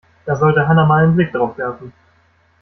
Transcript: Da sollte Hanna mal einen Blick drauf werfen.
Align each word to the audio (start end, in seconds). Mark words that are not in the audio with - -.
Da 0.25 0.35
sollte 0.35 0.67
Hanna 0.67 0.83
mal 0.83 1.03
einen 1.03 1.15
Blick 1.15 1.31
drauf 1.31 1.55
werfen. 1.59 1.93